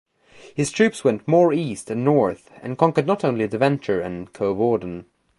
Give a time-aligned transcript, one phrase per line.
[0.55, 5.05] His troops went more east and north and conquered not only Deventer and Coevorden.